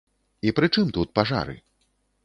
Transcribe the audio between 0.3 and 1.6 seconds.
І пры чым тут пажары?